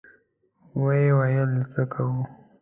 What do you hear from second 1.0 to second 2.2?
ويل: څه کوو؟